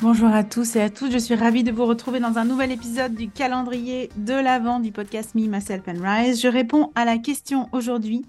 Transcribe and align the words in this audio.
Bonjour 0.00 0.28
à 0.28 0.44
tous 0.44 0.76
et 0.76 0.80
à 0.80 0.90
toutes, 0.90 1.10
je 1.10 1.18
suis 1.18 1.34
ravie 1.34 1.64
de 1.64 1.72
vous 1.72 1.84
retrouver 1.84 2.20
dans 2.20 2.38
un 2.38 2.44
nouvel 2.44 2.70
épisode 2.70 3.14
du 3.14 3.28
calendrier 3.28 4.10
de 4.16 4.32
l'Avent 4.32 4.78
du 4.78 4.92
podcast 4.92 5.34
Me, 5.34 5.48
Myself 5.48 5.82
and 5.88 6.00
Rise. 6.00 6.40
Je 6.40 6.46
réponds 6.46 6.92
à 6.94 7.04
la 7.04 7.18
question 7.18 7.68
aujourd'hui. 7.72 8.24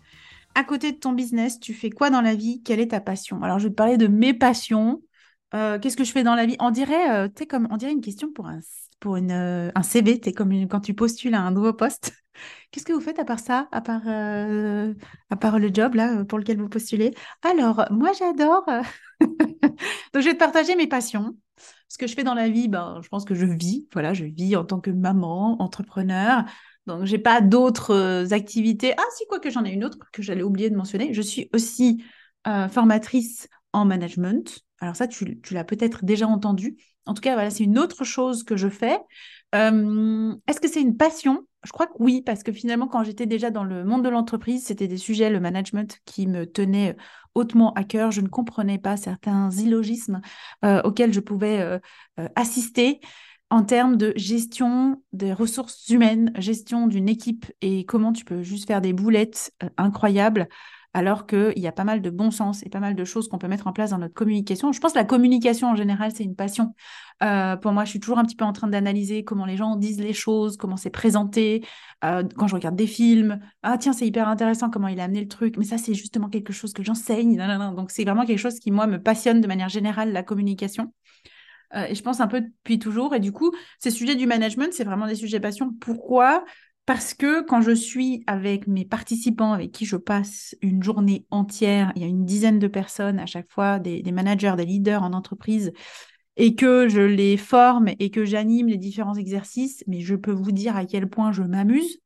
À 0.56 0.64
côté 0.64 0.92
de 0.92 0.98
ton 0.98 1.12
business, 1.12 1.60
tu 1.60 1.76
fais 1.76 1.92
quoi 1.92 2.10
dans 2.10 2.22
la 2.22 2.34
vie? 2.34 2.64
Quelle 2.64 2.80
est 2.80 2.90
ta 2.90 3.00
passion? 3.00 3.44
Alors, 3.44 3.60
je 3.60 3.66
vais 3.66 3.70
te 3.70 3.76
parler 3.76 3.98
de 3.98 4.08
mes 4.08 4.34
passions. 4.34 5.04
Euh, 5.54 5.78
qu'est-ce 5.78 5.96
que 5.96 6.04
je 6.04 6.12
fais 6.12 6.24
dans 6.24 6.34
la 6.34 6.48
vie? 6.48 6.56
On 6.60 6.72
dirait, 6.72 7.12
euh, 7.12 7.28
comme, 7.48 7.68
on 7.70 7.78
dirait 7.78 7.92
une 7.92 8.02
question 8.02 8.32
pour 8.34 8.48
un, 8.48 8.62
pour 9.00 9.18
une, 9.18 9.32
euh, 9.32 9.70
un 9.76 9.84
CV. 9.84 10.20
Comme 10.36 10.68
quand 10.68 10.82
tu 10.82 10.96
postules 10.96 11.36
à 11.36 11.42
un 11.42 11.52
nouveau 11.52 11.74
poste. 11.74 12.14
Qu'est-ce 12.72 12.86
que 12.86 12.94
vous 12.94 13.02
faites 13.02 13.20
à 13.20 13.26
part 13.26 13.40
ça, 13.40 13.68
à 13.72 13.82
part, 13.82 14.08
à 14.08 15.36
part 15.36 15.60
le 15.60 15.70
job 15.74 15.96
là 15.96 16.24
pour 16.26 16.40
lequel 16.40 16.58
vous 16.58 16.70
postulez? 16.70 17.14
Alors, 17.44 17.86
moi, 17.92 18.12
j'adore. 18.18 18.66
Donc, 19.20 20.24
je 20.24 20.30
vais 20.30 20.34
te 20.34 20.40
partager 20.40 20.76
mes 20.76 20.88
passions. 20.88 21.36
Ce 21.88 21.98
que 21.98 22.08
je 22.08 22.14
fais 22.14 22.24
dans 22.24 22.34
la 22.34 22.50
vie, 22.50 22.68
ben, 22.68 23.00
je 23.04 23.10
pense 23.10 23.26
que 23.26 23.36
je 23.36 23.46
vis. 23.46 23.88
Voilà, 23.94 24.14
je 24.14 24.26
vis 24.26 24.56
en 24.56 24.66
tant 24.66 24.80
que 24.80 24.92
maman, 24.92 25.62
entrepreneur. 25.62 26.46
Donc, 26.86 27.06
j'ai 27.06 27.20
pas 27.20 27.42
d'autres 27.42 27.94
euh, 27.94 28.32
activités. 28.32 28.94
Ah, 28.98 29.04
si, 29.16 29.26
quoi 29.28 29.40
que 29.40 29.50
j'en 29.50 29.64
ai 29.64 29.72
une 29.72 29.86
autre 29.86 29.98
que 30.12 30.22
j'allais 30.22 30.44
oublier 30.44 30.70
de 30.70 30.76
mentionner. 30.76 31.14
Je 31.14 31.22
suis 31.22 31.50
aussi 31.54 32.04
euh, 32.48 32.68
formatrice 32.68 33.48
en 33.74 33.86
management. 33.86 34.60
Alors 34.80 34.96
ça, 34.96 35.08
tu, 35.08 35.40
l'as 35.52 35.64
peut-être 35.64 36.04
déjà 36.04 36.28
entendu. 36.28 36.78
En 37.10 37.16
tout 37.16 37.22
cas, 37.22 37.34
voilà, 37.34 37.50
c'est 37.50 37.64
une 37.64 37.80
autre 37.80 38.04
chose 38.04 38.44
que 38.44 38.56
je 38.56 38.70
fais. 38.70 39.00
Euh, 39.56 40.36
est-ce 40.48 40.62
que 40.62 40.68
c'est 40.68 40.80
une 40.82 40.96
passion? 40.96 41.42
Je 41.64 41.72
crois 41.72 41.88
que 41.88 41.94
oui, 41.98 42.22
parce 42.24 42.44
que 42.44 42.52
finalement, 42.52 42.88
quand 42.88 43.04
j'étais 43.04 43.26
déjà 43.26 43.50
dans 43.50 43.64
le 43.64 43.84
monde 43.84 44.04
de 44.04 44.10
l'entreprise, 44.10 44.66
c'était 44.66 44.88
des 44.88 44.98
sujets, 44.98 45.32
le 45.32 45.40
management, 45.40 46.00
qui 46.06 46.28
me 46.28 46.46
tenait 46.46 46.96
hautement 47.34 47.74
à 47.74 47.84
cœur. 47.84 48.12
Je 48.12 48.22
ne 48.22 48.28
comprenais 48.28 48.78
pas 48.78 48.96
certains 48.96 49.50
illogismes 49.50 50.22
euh, 50.64 50.84
auxquels 50.84 51.12
je 51.12 51.20
pouvais 51.20 51.60
euh, 51.62 51.80
assister 52.36 53.00
en 53.50 53.64
termes 53.64 53.98
de 53.98 54.14
gestion 54.16 55.02
des 55.12 55.34
ressources 55.34 55.90
humaines, 55.90 56.32
gestion 56.38 56.86
d'une 56.86 57.10
équipe 57.10 57.52
et 57.62 57.86
comment 57.86 58.14
tu 58.14 58.24
peux 58.24 58.44
juste 58.44 58.68
faire 58.68 58.82
des 58.82 58.94
boulettes 58.94 59.52
incroyables 59.78 60.48
alors 60.94 61.28
qu'il 61.28 61.58
y 61.60 61.68
a 61.68 61.72
pas 61.72 61.84
mal 61.84 62.02
de 62.02 62.10
bon 62.10 62.32
sens 62.32 62.64
et 62.66 62.70
pas 62.70 62.80
mal 62.80 62.96
de 62.96 63.06
choses 63.06 63.28
qu'on 63.28 63.38
peut 63.38 63.48
mettre 63.48 63.68
en 63.68 63.74
place 63.74 63.92
dans 63.92 64.00
notre 64.00 64.14
communication. 64.14 64.72
Je 64.72 64.80
pense 64.80 64.94
que 64.94 64.98
la 64.98 65.06
communication 65.06 65.70
en 65.70 65.76
général, 65.76 66.12
c'est 66.14 66.24
une 66.24 66.36
passion. 66.36 66.74
Euh, 67.22 67.56
pour 67.58 67.72
moi, 67.72 67.86
je 67.86 67.92
suis 67.92 68.00
toujours 68.00 68.18
un 68.18 68.26
petit 68.26 68.36
peu 68.36 68.46
en 68.46 68.54
train 68.54 68.68
d'analyser 68.68 69.24
comment 69.24 69.46
les 69.46 69.58
gens 69.58 69.76
disent 69.76 70.00
les 70.00 70.14
choses, 70.14 70.58
comment 70.58 70.78
c'est 70.78 70.90
présenté. 70.90 71.66
Euh, 72.04 72.24
quand 72.38 72.48
je 72.48 72.56
regarde 72.56 72.76
des 72.76 72.88
films, 72.88 73.40
ah 73.62 73.78
tiens, 73.78 73.94
c'est 73.94 74.08
hyper 74.08 74.28
intéressant 74.28 74.70
comment 74.70 74.88
il 74.88 75.00
a 75.00 75.04
amené 75.04 75.22
le 75.22 75.28
truc. 75.28 75.58
Mais 75.58 75.66
ça, 75.66 75.78
c'est 75.78 75.94
justement 75.94 76.30
quelque 76.30 76.54
chose 76.54 76.74
que 76.74 76.84
j'enseigne. 76.84 77.38
Donc, 77.76 77.92
c'est 77.92 78.04
vraiment 78.04 78.26
quelque 78.26 78.40
chose 78.40 78.60
qui, 78.60 78.72
moi, 78.72 78.88
me 78.88 79.02
passionne 79.02 79.42
de 79.42 79.48
manière 79.48 79.70
générale, 79.70 80.12
la 80.12 80.24
communication. 80.24 80.94
Euh, 81.76 81.86
et 81.86 81.96
je 81.96 82.02
pense 82.02 82.20
un 82.20 82.28
peu 82.28 82.42
depuis 82.42 82.80
toujours. 82.80 83.14
Et 83.14 83.20
du 83.20 83.32
coup, 83.32 83.52
ces 83.78 83.92
sujets 83.92 84.16
du 84.16 84.26
management, 84.26 84.74
c'est 84.74 84.84
vraiment 84.84 85.08
des 85.08 85.16
sujets 85.16 85.40
passion. 85.40 85.74
Pourquoi 85.80 86.44
parce 86.90 87.14
que 87.14 87.44
quand 87.44 87.62
je 87.62 87.70
suis 87.70 88.24
avec 88.26 88.66
mes 88.66 88.84
participants 88.84 89.54
avec 89.54 89.72
qui 89.72 89.86
je 89.86 89.96
passe 89.96 90.56
une 90.64 90.82
journée 90.82 91.24
entière, 91.30 91.92
il 91.96 92.02
y 92.02 92.06
a 92.06 92.08
une 92.08 92.26
dizaine 92.26 92.58
de 92.58 92.68
personnes 92.68 93.20
à 93.20 93.28
chaque 93.28 93.48
fois, 93.52 93.78
des, 93.78 94.02
managers, 94.12 94.56
des 94.58 94.66
leaders 94.66 95.04
en 95.04 95.14
entreprise, 95.14 95.72
et 96.36 96.56
que 96.56 96.90
je 96.90 97.02
les 97.02 97.38
forme 97.38 97.90
et 98.00 98.10
que 98.10 98.26
j'anime 98.26 98.70
les 98.70 98.80
différents 98.80 99.14
exercices, 99.14 99.84
mais 99.86 100.00
je 100.00 100.16
peux 100.16 100.32
vous 100.32 100.52
dire 100.52 100.76
à 100.76 100.86
quel 100.86 101.08
point 101.08 101.32
je 101.32 101.44
m'amuse. 101.44 102.00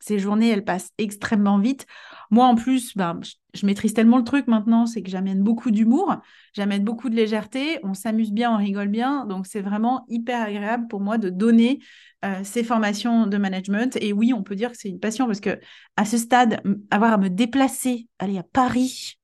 Ces 0.00 0.18
journées, 0.18 0.48
elles 0.48 0.64
passent 0.64 0.90
extrêmement 0.98 1.58
vite. 1.58 1.86
Moi, 2.30 2.46
en 2.46 2.54
plus, 2.54 2.96
ben, 2.96 3.18
je, 3.54 3.66
maîtrise 3.66 3.94
tellement 3.94 4.18
le 4.18 4.24
truc 4.24 4.46
maintenant, 4.46 4.86
c'est 4.86 5.02
que 5.02 5.10
j'amène 5.10 5.42
beaucoup 5.42 5.70
d'humour, 5.70 6.16
j'amène 6.52 6.84
beaucoup 6.84 7.08
de 7.08 7.16
légèreté, 7.16 7.80
on 7.82 7.94
s'amuse 7.94 8.32
bien, 8.32 8.52
on 8.52 8.58
rigole 8.58 8.88
bien. 8.88 9.26
Donc, 9.26 9.46
c'est 9.46 9.60
vraiment 9.60 10.04
hyper 10.08 10.42
agréable 10.42 10.86
pour 10.88 11.00
moi 11.00 11.18
de 11.18 11.30
donner 11.30 11.80
euh, 12.24 12.40
ces 12.44 12.64
formations 12.64 13.26
de 13.26 13.36
management. 13.38 13.96
Et 14.00 14.12
oui, 14.12 14.32
on 14.32 14.42
peut 14.42 14.56
dire 14.56 14.70
que 14.72 14.78
c'est 14.78 14.88
une 14.88 15.00
passion 15.00 15.26
parce 15.26 15.40
que 15.40 15.58
à 15.96 16.04
ce 16.04 16.18
stade, 16.18 16.60
avoir 16.90 17.12
à 17.12 17.18
me 17.18 17.28
déplacer, 17.28 18.08
aller 18.18 18.38
à 18.38 18.42
Paris, 18.42 19.18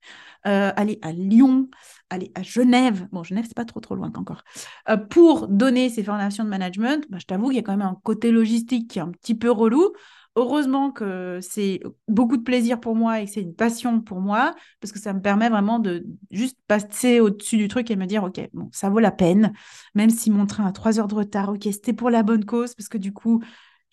euh, 0.47 0.73
aller 0.77 0.99
à 1.01 1.11
Lyon, 1.11 1.69
aller 2.11 2.31
à 2.35 2.43
Genève, 2.43 3.09
bon, 3.13 3.23
Genève, 3.23 3.47
c'est 3.47 3.57
pas 3.57 3.65
trop 3.65 3.81
trop 3.81 3.95
loin 3.95 4.13
encore, 4.15 4.45
euh, 4.91 4.99
pour 4.99 5.49
donner 5.49 5.89
ces 5.89 6.05
formations 6.05 6.45
de 6.45 6.51
management, 6.51 7.07
bah, 7.09 7.17
je 7.19 7.25
t'avoue 7.25 7.49
qu'il 7.49 7.57
y 7.57 7.61
a 7.61 7.63
quand 7.63 7.77
même 7.77 7.87
un 7.87 7.99
côté 8.03 8.31
logistique 8.31 8.91
qui 8.91 8.99
est 8.99 9.03
un 9.03 9.11
petit 9.11 9.35
peu 9.35 9.51
relou. 9.51 9.93
Heureusement 10.37 10.91
que 10.91 11.39
c'est 11.43 11.81
beaucoup 12.09 12.37
de 12.37 12.43
plaisir 12.43 12.81
pour 12.81 12.97
moi 12.97 13.21
et 13.21 13.27
que 13.27 13.31
c'est 13.31 13.43
une 13.43 13.55
passion 13.55 14.01
pour 14.01 14.21
moi, 14.21 14.55
parce 14.81 14.91
que 14.93 14.99
ça 14.99 15.13
me 15.13 15.21
permet 15.21 15.49
vraiment 15.49 15.79
de 15.79 16.05
juste 16.33 16.59
passer 16.67 17.21
au-dessus 17.21 17.57
du 17.57 17.69
truc 17.69 17.89
et 17.91 17.97
me 17.97 18.07
dire, 18.07 18.25
OK, 18.25 18.41
ça 18.73 18.91
vaut 18.91 18.99
la 18.99 19.13
peine, 19.13 19.53
même 19.95 20.11
si 20.11 20.33
mon 20.33 20.47
train 20.47 20.67
a 20.67 20.73
trois 20.73 20.99
heures 20.99 21.07
de 21.07 21.15
retard, 21.15 21.51
OK, 21.51 21.63
c'était 21.65 21.93
pour 21.93 22.11
la 22.11 22.25
bonne 22.25 22.45
cause, 22.45 22.75
parce 22.75 22.89
que 22.89 22.99
du 22.99 23.13
coup, 23.13 23.43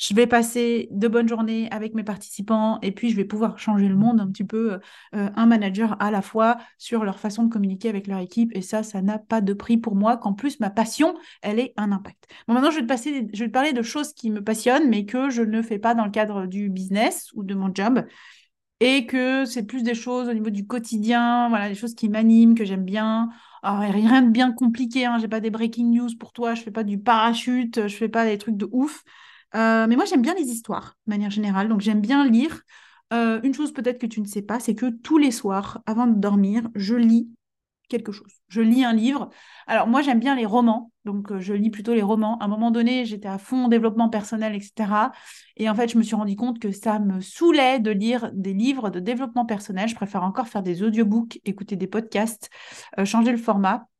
je 0.01 0.15
vais 0.15 0.25
passer 0.25 0.87
de 0.89 1.07
bonnes 1.07 1.29
journées 1.29 1.69
avec 1.69 1.93
mes 1.93 2.03
participants 2.03 2.79
et 2.81 2.91
puis 2.91 3.11
je 3.11 3.15
vais 3.15 3.23
pouvoir 3.23 3.59
changer 3.59 3.87
le 3.87 3.95
monde 3.95 4.19
un 4.19 4.25
petit 4.25 4.43
peu, 4.43 4.79
euh, 5.13 5.29
un 5.35 5.45
manager 5.45 5.95
à 6.01 6.09
la 6.09 6.23
fois 6.23 6.57
sur 6.79 7.03
leur 7.03 7.19
façon 7.19 7.43
de 7.43 7.53
communiquer 7.53 7.87
avec 7.87 8.07
leur 8.07 8.17
équipe. 8.17 8.49
Et 8.55 8.63
ça, 8.63 8.81
ça 8.81 9.03
n'a 9.03 9.19
pas 9.19 9.41
de 9.41 9.53
prix 9.53 9.77
pour 9.77 9.95
moi, 9.95 10.17
qu'en 10.17 10.33
plus, 10.33 10.59
ma 10.59 10.71
passion, 10.71 11.15
elle 11.43 11.59
ait 11.59 11.73
un 11.77 11.91
impact. 11.91 12.25
Bon, 12.47 12.55
maintenant, 12.55 12.71
je 12.71 12.79
vais, 12.79 12.87
te 12.87 13.47
parler 13.51 13.73
de 13.73 13.83
choses 13.83 14.13
qui 14.13 14.31
me 14.31 14.43
passionnent, 14.43 14.89
mais 14.89 15.05
que 15.05 15.29
je 15.29 15.43
ne 15.43 15.61
fais 15.61 15.77
pas 15.77 15.93
dans 15.93 16.05
le 16.05 16.11
cadre 16.11 16.47
du 16.47 16.69
business 16.71 17.29
ou 17.35 17.43
de 17.43 17.53
mon 17.53 17.71
job. 17.71 18.03
Et 18.79 19.05
que 19.05 19.45
c'est 19.45 19.67
plus 19.67 19.83
des 19.83 19.93
choses 19.93 20.27
au 20.27 20.33
niveau 20.33 20.49
du 20.49 20.65
quotidien, 20.65 21.47
voilà, 21.49 21.69
des 21.69 21.75
choses 21.75 21.93
qui 21.93 22.09
m'animent, 22.09 22.55
que 22.55 22.65
j'aime 22.65 22.85
bien. 22.85 23.29
Alors, 23.61 23.81
rien 23.81 24.23
de 24.23 24.29
bien 24.31 24.51
compliqué, 24.51 25.05
hein, 25.05 25.19
j'ai 25.21 25.27
pas 25.27 25.41
des 25.41 25.51
breaking 25.51 25.91
news 25.91 26.09
pour 26.19 26.33
toi, 26.33 26.55
je 26.55 26.63
fais 26.63 26.71
pas 26.71 26.83
du 26.83 26.97
parachute, 26.99 27.87
je 27.87 27.95
fais 27.95 28.09
pas 28.09 28.25
des 28.25 28.39
trucs 28.39 28.57
de 28.57 28.67
ouf. 28.71 29.03
Euh, 29.55 29.87
mais 29.87 29.95
moi, 29.95 30.05
j'aime 30.05 30.21
bien 30.21 30.35
les 30.35 30.47
histoires, 30.47 30.97
de 31.07 31.11
manière 31.11 31.29
générale. 31.29 31.67
Donc, 31.67 31.81
j'aime 31.81 32.01
bien 32.01 32.27
lire. 32.27 32.61
Euh, 33.13 33.41
une 33.43 33.53
chose 33.53 33.73
peut-être 33.73 33.99
que 33.99 34.07
tu 34.07 34.21
ne 34.21 34.25
sais 34.25 34.41
pas, 34.41 34.59
c'est 34.59 34.75
que 34.75 34.89
tous 34.89 35.17
les 35.17 35.31
soirs, 35.31 35.81
avant 35.85 36.07
de 36.07 36.17
dormir, 36.17 36.69
je 36.75 36.95
lis 36.95 37.29
quelque 37.89 38.13
chose. 38.13 38.31
Je 38.47 38.61
lis 38.61 38.85
un 38.85 38.93
livre. 38.93 39.29
Alors, 39.67 39.87
moi, 39.87 40.01
j'aime 40.01 40.19
bien 40.21 40.33
les 40.33 40.45
romans. 40.45 40.93
Donc, 41.03 41.29
euh, 41.29 41.41
je 41.41 41.53
lis 41.53 41.69
plutôt 41.69 41.93
les 41.93 42.01
romans. 42.01 42.37
À 42.37 42.45
un 42.45 42.47
moment 42.47 42.71
donné, 42.71 43.03
j'étais 43.03 43.27
à 43.27 43.37
fond 43.37 43.65
en 43.65 43.67
développement 43.67 44.07
personnel, 44.07 44.55
etc. 44.55 45.11
Et 45.57 45.69
en 45.69 45.75
fait, 45.75 45.89
je 45.89 45.97
me 45.97 46.03
suis 46.03 46.15
rendu 46.15 46.37
compte 46.37 46.59
que 46.59 46.71
ça 46.71 46.99
me 46.99 47.19
saoulait 47.19 47.79
de 47.79 47.91
lire 47.91 48.31
des 48.33 48.53
livres 48.53 48.89
de 48.89 49.01
développement 49.01 49.45
personnel. 49.45 49.89
Je 49.89 49.95
préfère 49.95 50.23
encore 50.23 50.47
faire 50.47 50.63
des 50.63 50.83
audiobooks, 50.83 51.41
écouter 51.43 51.75
des 51.75 51.87
podcasts, 51.87 52.49
changer 53.03 53.31
le 53.31 53.37
format. 53.37 53.90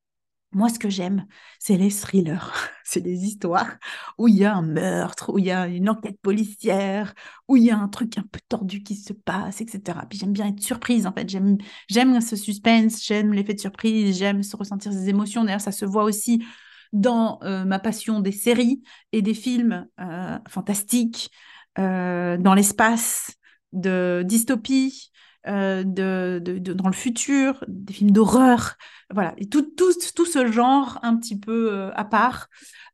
Moi, 0.54 0.68
ce 0.68 0.80
que 0.80 0.90
j'aime, 0.90 1.26
c'est 1.60 1.78
les 1.78 1.92
thrillers, 1.92 2.52
c'est 2.84 3.00
les 3.00 3.24
histoires 3.24 3.78
où 4.18 4.28
il 4.28 4.36
y 4.36 4.44
a 4.44 4.54
un 4.54 4.62
meurtre, 4.62 5.32
où 5.34 5.40
il 5.40 5.46
y 5.46 5.52
a 5.52 5.68
une 5.68 5.90
enquête 5.90 6.20
policière, 6.22 7.14
où 7.48 7.56
il 7.56 7.64
y 7.64 7.72
a 7.72 7.78
un 7.78 7.88
truc 7.88 8.18
un 8.18 8.26
peu 8.30 8.40
tordu 8.50 8.84
qui 8.84 8.96
se 8.96 9.14
passe, 9.14 9.62
etc. 9.62 10.00
Puis 10.10 10.20
j'aime 10.20 10.34
bien 10.34 10.48
être 10.48 10.60
surprise, 10.60 11.08
en 11.08 11.14
fait. 11.14 11.30
J'aime, 11.30 11.58
j'aime 11.88 12.20
ce 12.20 12.36
suspense, 12.36 13.02
j'aime 13.06 13.34
l'effet 13.34 13.54
de 13.54 13.62
surprise, 13.62 14.18
j'aime 14.18 14.44
se 14.44 14.58
ressentir 14.58 14.92
ces 14.92 15.08
émotions. 15.08 15.46
D'ailleurs, 15.46 15.62
ça 15.62 15.72
se 15.72 15.86
voit 15.86 16.04
aussi 16.04 16.44
dans 16.92 17.40
euh, 17.44 17.64
ma 17.64 17.80
passion 17.80 18.20
des 18.20 18.34
séries 18.34 18.84
et 19.14 19.22
des 19.22 19.34
films 19.34 19.88
euh, 20.02 20.38
fantastiques, 20.50 21.32
euh, 21.80 22.38
dans 22.38 22.54
l'espace, 22.54 23.38
de 23.72 24.24
dystopie, 24.26 25.12
euh, 25.48 25.84
de, 25.84 26.40
dans 26.60 26.88
le 26.88 26.94
futur, 26.94 27.64
des 27.68 27.94
films 27.94 28.12
d'horreur, 28.12 28.76
voilà, 29.12 29.36
tout, 29.50 29.64
tout, 29.64 29.92
tout, 30.16 30.26
ce 30.26 30.52
genre 30.52 31.00
un 31.04 31.18
petit 31.18 31.40
peu 31.40 31.74
euh, 31.74 31.92
à 31.96 32.06
part. 32.06 32.48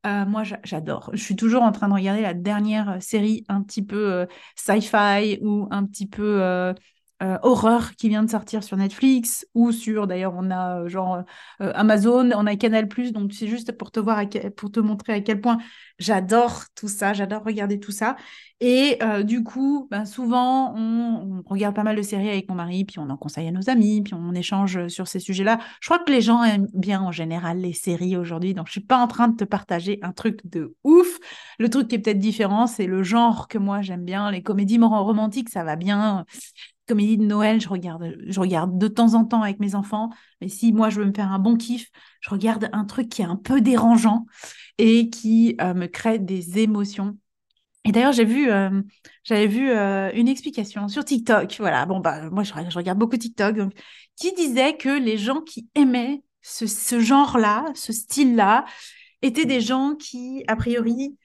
Euh, 0.05 0.25
moi, 0.25 0.43
j'adore. 0.63 1.09
Je 1.13 1.21
suis 1.21 1.35
toujours 1.35 1.63
en 1.63 1.71
train 1.71 1.89
de 1.89 1.93
regarder 1.93 2.21
la 2.21 2.33
dernière 2.33 3.01
série 3.01 3.43
un 3.49 3.61
petit 3.63 3.83
peu 3.83 4.25
sci-fi 4.55 5.39
ou 5.41 5.67
un 5.71 5.85
petit 5.85 6.07
peu 6.07 6.73
euh, 7.23 7.39
horreur 7.41 7.95
qui 7.95 8.09
vient 8.09 8.21
de 8.21 8.29
sortir 8.29 8.63
sur 8.63 8.77
Netflix 8.77 9.47
ou 9.55 9.71
sur, 9.71 10.05
d'ailleurs, 10.05 10.35
on 10.37 10.51
a 10.51 10.81
euh, 10.81 10.87
genre 10.87 11.23
euh, 11.61 11.71
Amazon, 11.73 12.29
on 12.35 12.45
a 12.45 12.55
Canal+, 12.55 12.87
donc 13.11 13.33
c'est 13.33 13.47
juste 13.47 13.71
pour 13.71 13.89
te 13.89 13.99
voir, 13.99 14.21
pour 14.55 14.71
te 14.71 14.79
montrer 14.79 15.13
à 15.13 15.21
quel 15.21 15.41
point 15.41 15.57
j'adore 15.97 16.65
tout 16.75 16.87
ça, 16.87 17.13
j'adore 17.13 17.43
regarder 17.43 17.79
tout 17.79 17.91
ça. 17.91 18.17
Et 18.59 18.99
du 19.23 19.43
coup, 19.43 19.87
ben, 19.91 20.05
souvent, 20.05 20.73
on, 20.75 21.43
regarde 21.45 21.75
pas 21.75 21.83
mal 21.83 21.95
de 21.95 22.01
séries 22.01 22.29
avec 22.29 22.49
mon 22.49 22.55
mari, 22.55 22.85
puis 22.85 22.97
on 22.97 23.09
en 23.09 23.17
conseille 23.17 23.47
à 23.47 23.51
nos 23.51 23.69
amis, 23.69 24.01
puis 24.01 24.15
on 24.15 24.33
échange 24.33 24.87
sur 24.87 25.07
ces 25.07 25.19
sujets-là. 25.19 25.59
Je 25.79 25.87
crois 25.87 25.99
que 25.99 26.11
les 26.11 26.21
gens 26.21 26.43
aiment 26.43 26.67
bien 26.73 27.01
en 27.01 27.11
général 27.11 27.59
les 27.59 27.73
séries 27.73 28.17
aujourd'hui, 28.17 28.55
donc 28.55 28.65
je 28.65 28.71
suis 28.71 28.81
pas 28.81 28.97
en 28.97 29.07
train 29.07 29.27
de 29.27 29.35
te 29.35 29.43
partager 29.43 29.99
un 30.01 30.11
truc 30.11 30.39
de 30.47 30.75
ouf. 30.83 31.19
Le 31.59 31.69
truc 31.69 31.87
qui 31.87 31.95
est 31.95 31.99
peut-être 31.99 32.19
différent, 32.19 32.65
c'est 32.65 32.87
le 32.87 33.03
genre 33.03 33.47
que 33.47 33.59
moi 33.59 33.83
j'aime 33.83 34.05
bien, 34.05 34.31
les 34.31 34.41
comédies 34.41 34.79
romantiques, 34.79 35.49
ça 35.49 35.63
va 35.63 35.75
bien 35.75 36.25
comédie 36.87 37.17
de 37.17 37.25
Noël, 37.25 37.61
je 37.61 37.69
regarde, 37.69 38.15
je 38.25 38.39
regarde 38.39 38.77
de 38.77 38.87
temps 38.87 39.13
en 39.13 39.25
temps 39.25 39.43
avec 39.43 39.59
mes 39.59 39.75
enfants. 39.75 40.09
Mais 40.41 40.49
si 40.49 40.71
moi, 40.71 40.89
je 40.89 40.99
veux 40.99 41.05
me 41.05 41.13
faire 41.13 41.31
un 41.31 41.39
bon 41.39 41.55
kiff, 41.55 41.89
je 42.21 42.29
regarde 42.29 42.69
un 42.73 42.85
truc 42.85 43.09
qui 43.09 43.21
est 43.21 43.25
un 43.25 43.35
peu 43.35 43.61
dérangeant 43.61 44.25
et 44.77 45.09
qui 45.09 45.55
euh, 45.61 45.73
me 45.73 45.87
crée 45.87 46.19
des 46.19 46.59
émotions. 46.59 47.17
Et 47.85 47.91
d'ailleurs, 47.91 48.11
j'ai 48.11 48.25
vu, 48.25 48.49
euh, 48.49 48.81
j'avais 49.23 49.47
vu 49.47 49.69
euh, 49.69 50.11
une 50.13 50.27
explication 50.27 50.87
sur 50.87 51.05
TikTok. 51.05 51.55
Voilà, 51.59 51.85
bon, 51.85 51.99
bah, 51.99 52.29
moi, 52.29 52.43
je, 52.43 52.53
regarde 52.53 52.97
beaucoup 52.97 53.17
TikTok, 53.17 53.55
donc, 53.55 53.73
qui 54.15 54.33
disait 54.33 54.75
que 54.75 54.89
les 54.89 55.17
gens 55.17 55.41
qui 55.41 55.69
aimaient 55.75 56.23
ce, 56.41 56.67
ce 56.67 56.99
genre-là, 56.99 57.65
ce 57.75 57.93
style-là, 57.93 58.65
étaient 59.21 59.45
des 59.45 59.61
gens 59.61 59.95
qui, 59.95 60.43
a 60.47 60.55
priori, 60.55 61.17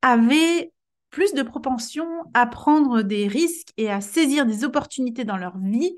avaient 0.00 0.72
plus 1.12 1.34
de 1.34 1.42
propension 1.42 2.06
à 2.34 2.46
prendre 2.46 3.02
des 3.02 3.28
risques 3.28 3.68
et 3.76 3.88
à 3.90 4.00
saisir 4.00 4.46
des 4.46 4.64
opportunités 4.64 5.24
dans 5.24 5.36
leur 5.36 5.56
vie 5.58 5.94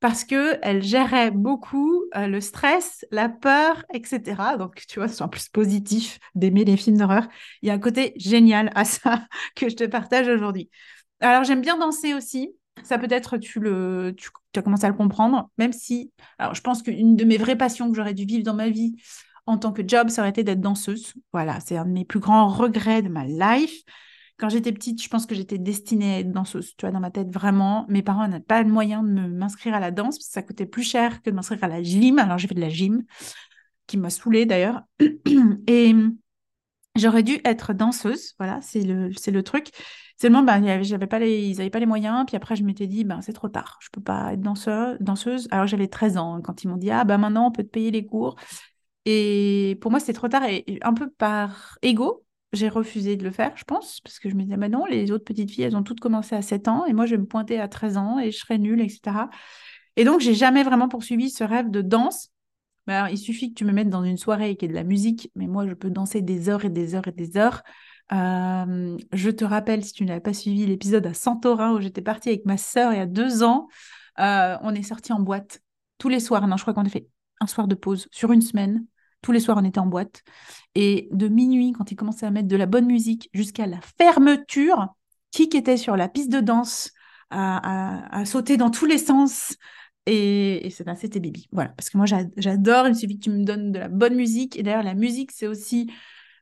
parce 0.00 0.22
qu'elles 0.22 0.82
géraient 0.82 1.32
beaucoup 1.32 2.04
euh, 2.14 2.28
le 2.28 2.40
stress, 2.40 3.04
la 3.10 3.28
peur, 3.28 3.84
etc. 3.92 4.56
Donc, 4.56 4.84
tu 4.86 5.00
vois, 5.00 5.08
c'est 5.08 5.22
en 5.22 5.28
plus 5.28 5.48
positif 5.48 6.20
d'aimer 6.36 6.64
les 6.64 6.76
films 6.76 6.98
d'horreur. 6.98 7.26
Il 7.62 7.68
y 7.68 7.70
a 7.70 7.74
un 7.74 7.80
côté 7.80 8.12
génial 8.16 8.70
à 8.76 8.84
ça 8.84 9.26
que 9.56 9.68
je 9.68 9.74
te 9.74 9.84
partage 9.84 10.28
aujourd'hui. 10.28 10.70
Alors, 11.20 11.42
j'aime 11.42 11.62
bien 11.62 11.76
danser 11.76 12.14
aussi. 12.14 12.50
Ça 12.84 12.96
peut-être 12.96 13.38
tu 13.38 13.58
le 13.58 14.14
tu, 14.16 14.30
as 14.54 14.62
commencé 14.62 14.84
à 14.84 14.88
le 14.88 14.94
comprendre, 14.94 15.50
même 15.58 15.72
si 15.72 16.12
alors 16.38 16.54
je 16.54 16.60
pense 16.60 16.82
qu'une 16.82 17.16
de 17.16 17.24
mes 17.24 17.36
vraies 17.36 17.58
passions 17.58 17.90
que 17.90 17.96
j'aurais 17.96 18.14
dû 18.14 18.24
vivre 18.24 18.44
dans 18.44 18.54
ma 18.54 18.68
vie 18.68 18.94
en 19.46 19.58
tant 19.58 19.72
que 19.72 19.82
job, 19.84 20.10
ça 20.10 20.22
aurait 20.22 20.30
été 20.30 20.44
d'être 20.44 20.60
danseuse. 20.60 21.14
Voilà, 21.32 21.58
c'est 21.58 21.76
un 21.76 21.86
de 21.86 21.90
mes 21.90 22.04
plus 22.04 22.20
grands 22.20 22.46
regrets 22.46 23.02
de 23.02 23.08
ma 23.08 23.24
life. 23.24 23.82
Quand 24.38 24.48
j'étais 24.48 24.72
petite, 24.72 25.02
je 25.02 25.08
pense 25.08 25.26
que 25.26 25.34
j'étais 25.34 25.58
destinée 25.58 26.14
à 26.14 26.18
être 26.20 26.30
danseuse, 26.30 26.74
tu 26.76 26.86
vois, 26.86 26.92
dans 26.92 27.00
ma 27.00 27.10
tête, 27.10 27.28
vraiment. 27.30 27.86
Mes 27.88 28.02
parents 28.02 28.26
n'avaient 28.28 28.42
pas 28.42 28.62
le 28.62 28.70
moyen 28.70 29.02
de 29.02 29.26
m'inscrire 29.26 29.74
à 29.74 29.80
la 29.80 29.90
danse, 29.90 30.16
parce 30.18 30.28
que 30.28 30.32
ça 30.32 30.42
coûtait 30.42 30.66
plus 30.66 30.84
cher 30.84 31.22
que 31.22 31.30
de 31.30 31.34
m'inscrire 31.34 31.62
à 31.64 31.68
la 31.68 31.82
gym. 31.82 32.18
Alors, 32.18 32.38
j'ai 32.38 32.46
fait 32.48 32.54
de 32.54 32.60
la 32.60 32.68
gym, 32.68 33.04
qui 33.86 33.96
m'a 33.96 34.10
saoulée 34.10 34.46
d'ailleurs. 34.46 34.82
Et 35.66 35.94
j'aurais 36.94 37.22
dû 37.22 37.38
être 37.44 37.72
danseuse, 37.72 38.34
voilà, 38.38 38.60
c'est 38.62 38.82
le, 38.82 39.08
le 39.08 39.42
truc. 39.42 39.70
Seulement, 40.20 40.42
ben, 40.42 40.82
j'avais 40.82 41.06
pas 41.06 41.18
les, 41.18 41.48
ils 41.48 41.58
n'avaient 41.58 41.70
pas 41.70 41.78
les 41.78 41.86
moyens. 41.86 42.24
Puis 42.26 42.36
après, 42.36 42.56
je 42.56 42.64
m'étais 42.64 42.86
dit, 42.86 43.04
ben, 43.04 43.20
c'est 43.22 43.32
trop 43.32 43.48
tard, 43.48 43.78
je 43.80 43.88
peux 43.92 44.00
pas 44.00 44.32
être 44.32 44.40
danseuse. 44.40 44.96
danseuse. 45.00 45.48
Alors, 45.50 45.66
j'avais 45.66 45.88
13 45.88 46.16
ans 46.16 46.34
hein, 46.34 46.40
quand 46.42 46.64
ils 46.64 46.68
m'ont 46.68 46.76
dit, 46.76 46.90
ah, 46.90 47.04
ben 47.04 47.18
maintenant, 47.18 47.46
on 47.48 47.52
peut 47.52 47.62
te 47.62 47.68
payer 47.68 47.90
les 47.90 48.04
cours. 48.04 48.36
Et 49.04 49.78
pour 49.80 49.90
moi, 49.90 50.00
c'était 50.00 50.12
trop 50.12 50.28
tard. 50.28 50.44
Et 50.44 50.78
un 50.82 50.92
peu 50.92 51.08
par 51.10 51.78
ego, 51.82 52.24
j'ai 52.52 52.68
refusé 52.68 53.16
de 53.16 53.24
le 53.24 53.30
faire, 53.30 53.52
je 53.56 53.64
pense, 53.64 54.00
parce 54.00 54.18
que 54.18 54.28
je 54.28 54.34
me 54.34 54.42
disais, 54.42 54.56
bah 54.56 54.68
non, 54.68 54.84
les 54.86 55.10
autres 55.10 55.24
petites 55.24 55.50
filles, 55.50 55.64
elles 55.64 55.76
ont 55.76 55.82
toutes 55.82 56.00
commencé 56.00 56.34
à 56.34 56.42
7 56.42 56.68
ans, 56.68 56.86
et 56.86 56.92
moi, 56.92 57.06
je 57.06 57.12
vais 57.12 57.20
me 57.20 57.26
pointer 57.26 57.60
à 57.60 57.68
13 57.68 57.96
ans, 57.96 58.18
et 58.18 58.30
je 58.30 58.38
serai 58.38 58.58
nulle, 58.58 58.80
etc. 58.80 59.28
Et 59.96 60.04
donc, 60.04 60.20
j'ai 60.20 60.34
jamais 60.34 60.62
vraiment 60.62 60.88
poursuivi 60.88 61.30
ce 61.30 61.44
rêve 61.44 61.70
de 61.70 61.82
danse. 61.82 62.30
Il 63.10 63.18
suffit 63.18 63.50
que 63.50 63.54
tu 63.54 63.64
me 63.66 63.72
mettes 63.72 63.90
dans 63.90 64.02
une 64.02 64.16
soirée 64.16 64.50
et 64.50 64.56
qu'il 64.56 64.68
y 64.68 64.70
ait 64.70 64.72
de 64.72 64.78
la 64.78 64.84
musique, 64.84 65.30
mais 65.34 65.46
moi, 65.46 65.66
je 65.66 65.74
peux 65.74 65.90
danser 65.90 66.22
des 66.22 66.48
heures 66.48 66.64
et 66.64 66.70
des 66.70 66.94
heures 66.94 67.06
et 67.06 67.12
des 67.12 67.36
heures. 67.36 67.62
Euh, 68.12 68.96
je 69.12 69.30
te 69.30 69.44
rappelle, 69.44 69.84
si 69.84 69.92
tu 69.92 70.04
n'avais 70.06 70.20
pas 70.20 70.32
suivi 70.32 70.64
l'épisode 70.64 71.06
à 71.06 71.12
Santorin, 71.12 71.74
où 71.74 71.80
j'étais 71.80 72.00
partie 72.00 72.30
avec 72.30 72.46
ma 72.46 72.56
sœur 72.56 72.92
il 72.94 72.96
y 72.96 73.00
a 73.00 73.06
deux 73.06 73.42
ans, 73.42 73.68
euh, 74.20 74.56
on 74.62 74.74
est 74.74 74.82
sorti 74.82 75.12
en 75.12 75.20
boîte 75.20 75.60
tous 75.98 76.08
les 76.08 76.20
soirs. 76.20 76.46
Non, 76.46 76.56
je 76.56 76.62
crois 76.62 76.72
qu'on 76.72 76.86
a 76.86 76.88
fait 76.88 77.08
un 77.40 77.46
soir 77.46 77.68
de 77.68 77.74
pause 77.74 78.08
sur 78.10 78.32
une 78.32 78.40
semaine. 78.40 78.86
Tous 79.22 79.32
les 79.32 79.40
soirs, 79.40 79.58
on 79.60 79.64
était 79.64 79.80
en 79.80 79.86
boîte. 79.86 80.22
Et 80.74 81.08
de 81.12 81.28
minuit, 81.28 81.72
quand 81.72 81.90
il 81.90 81.96
commençait 81.96 82.26
à 82.26 82.30
mettre 82.30 82.48
de 82.48 82.56
la 82.56 82.66
bonne 82.66 82.86
musique, 82.86 83.28
jusqu'à 83.32 83.66
la 83.66 83.80
fermeture, 83.98 84.88
qui 85.30 85.44
était 85.44 85.76
sur 85.76 85.96
la 85.96 86.08
piste 86.08 86.30
de 86.30 86.40
danse, 86.40 86.92
à, 87.30 88.24
sauter 88.24 88.56
dans 88.56 88.70
tous 88.70 88.86
les 88.86 88.98
sens. 88.98 89.56
Et, 90.06 90.72
c'était 90.96 91.20
Bibi. 91.20 91.48
Voilà, 91.52 91.70
parce 91.70 91.90
que 91.90 91.98
moi, 91.98 92.06
j'adore. 92.06 92.88
Il 92.88 92.96
suffit 92.96 93.18
que 93.18 93.24
tu 93.24 93.30
me 93.30 93.44
donnes 93.44 93.72
de 93.72 93.78
la 93.78 93.88
bonne 93.88 94.14
musique. 94.14 94.58
Et 94.58 94.62
d'ailleurs, 94.62 94.82
la 94.82 94.94
musique, 94.94 95.32
c'est 95.32 95.46
aussi 95.46 95.90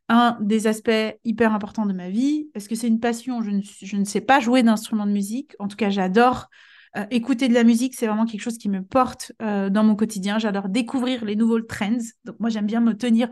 un 0.08 0.38
des 0.40 0.68
aspects 0.68 0.90
hyper 1.24 1.52
importants 1.52 1.86
de 1.86 1.92
ma 1.92 2.08
vie. 2.08 2.48
Parce 2.54 2.68
que 2.68 2.74
c'est 2.74 2.88
une 2.88 3.00
passion. 3.00 3.42
Je 3.42 3.50
ne, 3.50 3.60
je 3.62 3.96
ne 3.96 4.04
sais 4.04 4.20
pas 4.20 4.40
jouer 4.40 4.62
d'instrument 4.62 5.06
de 5.06 5.12
musique. 5.12 5.54
En 5.58 5.68
tout 5.68 5.76
cas, 5.76 5.90
j'adore 5.90 6.48
euh, 6.96 7.04
écouter 7.10 7.48
de 7.48 7.54
la 7.54 7.64
musique, 7.64 7.94
c'est 7.94 8.06
vraiment 8.06 8.26
quelque 8.26 8.40
chose 8.40 8.58
qui 8.58 8.68
me 8.68 8.82
porte 8.82 9.32
euh, 9.42 9.70
dans 9.70 9.84
mon 9.84 9.96
quotidien. 9.96 10.38
J'adore 10.38 10.68
découvrir 10.68 11.24
les 11.24 11.36
nouveaux 11.36 11.60
trends. 11.60 11.98
Donc 12.24 12.38
moi, 12.40 12.50
j'aime 12.50 12.66
bien 12.66 12.80
me 12.80 12.96
tenir 12.96 13.28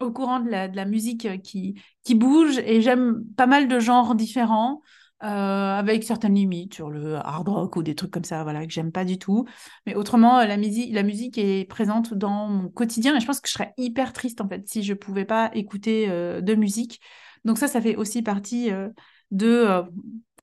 au 0.00 0.10
courant 0.10 0.40
de 0.40 0.48
la, 0.48 0.84
musique 0.84 1.26
euh, 1.26 1.36
qui, 1.36 1.80
qui 2.04 2.14
bouge 2.14 2.58
et 2.58 2.80
j'aime 2.80 3.22
pas 3.36 3.46
mal 3.46 3.68
de 3.68 3.80
genres 3.80 4.14
différents. 4.14 4.80
avec 5.20 6.04
certaines 6.04 6.34
limites 6.34 6.74
sur 6.74 6.88
le 6.88 7.16
hard 7.16 7.48
rock 7.48 7.76
ou 7.76 7.82
des 7.82 7.94
trucs 7.94 8.10
comme 8.10 8.24
ça, 8.24 8.42
voilà, 8.42 8.64
que 8.66 8.72
j'aime 8.72 8.92
pas 8.92 9.04
du 9.04 9.18
tout. 9.18 9.44
Mais 9.86 9.94
autrement, 9.94 10.42
la 10.44 10.56
musique, 10.56 10.94
la 10.94 11.02
musique 11.02 11.36
est 11.36 11.68
présente 11.68 12.14
dans 12.14 12.48
mon 12.48 12.68
quotidien 12.70 13.14
et 13.16 13.20
je 13.20 13.26
pense 13.26 13.40
que 13.40 13.48
je 13.48 13.52
serais 13.52 13.74
hyper 13.76 14.12
triste 14.14 14.40
en 14.40 14.48
fait 14.48 14.66
si 14.66 14.82
je 14.82 14.94
pouvais 14.94 15.26
pas 15.26 15.50
écouter 15.52 16.08
de 16.08 16.54
musique. 16.54 17.00
Donc 17.44 17.58
ça, 17.58 17.68
ça 17.68 17.82
fait 17.82 17.96
aussi 17.96 18.22
partie 18.22 18.70
de 19.30 19.84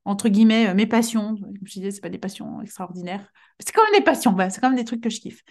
entre 0.08 0.30
guillemets, 0.30 0.70
euh, 0.70 0.74
mes 0.74 0.88
passions. 0.88 1.36
Comme 1.36 1.58
je 1.66 1.74
disais, 1.74 1.92
c'est 1.92 2.02
pas 2.02 2.10
des 2.10 2.18
passions 2.18 2.62
extraordinaires. 2.62 3.32
C'est 3.60 3.74
quand 3.74 3.84
même 3.84 4.00
des 4.00 4.04
passions, 4.04 4.36
c'est 4.50 4.62
quand 4.62 4.70
même 4.70 4.78
des 4.78 4.86
trucs 4.86 5.02
que 5.02 5.10
je 5.10 5.20
kiffe. 5.20 5.44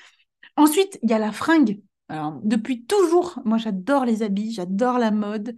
Ensuite, 0.56 0.98
il 1.02 1.10
y 1.10 1.12
a 1.12 1.18
la 1.18 1.32
fringue. 1.32 1.82
Alors, 2.08 2.40
depuis 2.42 2.86
toujours, 2.86 3.40
moi, 3.44 3.58
j'adore 3.58 4.04
les 4.04 4.22
habits, 4.22 4.52
j'adore 4.52 4.98
la 4.98 5.10
mode, 5.10 5.56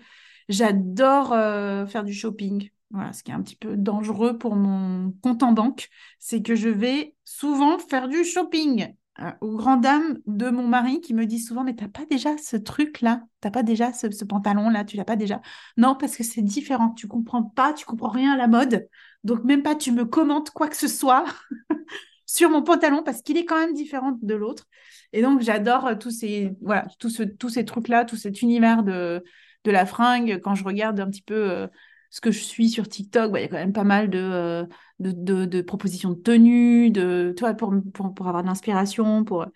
j'adore 0.48 1.32
euh, 1.32 1.86
faire 1.86 2.04
du 2.04 2.12
shopping. 2.12 2.70
Voilà, 2.90 3.12
ce 3.12 3.22
qui 3.22 3.30
est 3.30 3.34
un 3.34 3.42
petit 3.42 3.56
peu 3.56 3.76
dangereux 3.76 4.38
pour 4.38 4.56
mon 4.56 5.12
compte 5.22 5.42
en 5.42 5.52
banque, 5.52 5.88
c'est 6.18 6.42
que 6.42 6.54
je 6.54 6.70
vais 6.70 7.14
souvent 7.24 7.78
faire 7.78 8.08
du 8.08 8.24
shopping. 8.24 8.94
Euh, 9.20 9.32
aux 9.40 9.56
grandes 9.56 9.80
dames 9.80 10.18
de 10.26 10.48
mon 10.48 10.68
mari 10.68 11.00
qui 11.00 11.12
me 11.12 11.26
disent 11.26 11.48
souvent 11.48 11.64
mais 11.64 11.74
t'as 11.74 11.88
pas 11.88 12.04
déjà 12.08 12.38
ce 12.38 12.56
truc 12.56 13.00
là 13.00 13.24
t'as 13.40 13.50
pas 13.50 13.64
déjà 13.64 13.92
ce, 13.92 14.06
pantalon 14.24 14.70
là 14.70 14.84
tu 14.84 14.96
l'as 14.96 15.04
pas 15.04 15.16
déjà 15.16 15.40
non 15.76 15.96
parce 15.96 16.16
que 16.16 16.22
c'est 16.22 16.42
différent. 16.42 16.90
Tu 16.90 17.08
comprends 17.08 17.42
pas 17.42 17.72
tu 17.72 17.84
comprends 17.84 18.10
rien 18.10 18.32
à 18.34 18.36
la 18.36 18.46
mode. 18.46 18.88
Donc 19.24 19.42
même 19.42 19.64
pas 19.64 19.74
tu 19.74 19.90
me 19.90 20.04
commentes 20.04 20.50
quoi 20.50 20.68
que 20.68 20.76
ce 20.76 20.86
soit 20.86 21.24
sur 22.26 22.48
mon 22.50 22.62
pantalon 22.62 23.02
parce 23.02 23.22
qu'il 23.22 23.36
est 23.36 23.44
quand 23.44 23.58
même 23.58 23.74
différent 23.74 24.16
de 24.22 24.34
l'autre. 24.36 24.66
Et 25.12 25.20
donc 25.20 25.40
j'adore 25.40 25.86
euh, 25.86 25.94
tous 25.96 26.12
ces 26.12 26.52
voilà 26.60 26.86
ce, 27.00 27.24
tous 27.24 27.48
ces 27.48 27.64
trucs 27.64 27.88
là 27.88 28.04
tout 28.04 28.16
cet 28.16 28.40
univers 28.42 28.84
de 28.84 29.24
de 29.64 29.70
la 29.72 29.84
fringue. 29.84 30.40
Quand 30.44 30.54
je 30.54 30.62
regarde 30.62 31.00
un 31.00 31.10
petit 31.10 31.22
peu 31.22 31.50
euh, 31.50 31.66
ce 32.10 32.20
que 32.20 32.30
je 32.30 32.38
suis 32.38 32.68
sur 32.68 32.88
TikTok, 32.88 33.32
bah, 33.32 33.40
il 33.40 33.42
y 33.42 33.44
a 33.46 33.48
quand 33.48 33.56
même 33.56 33.72
pas 33.72 33.84
mal 33.84 34.10
de, 34.10 34.18
euh, 34.18 34.64
de, 34.98 35.60
propositions 35.62 36.10
de 36.10 36.20
tenue, 36.20 36.90
de, 36.90 37.34
toi, 37.36 37.54
pour, 37.54 37.74
pour, 37.92 38.28
avoir 38.28 38.42
de 38.42 38.48
l'inspiration, 38.48 39.24
pour 39.24 39.46